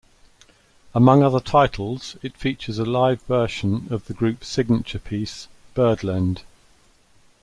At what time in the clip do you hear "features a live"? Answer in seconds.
2.35-3.21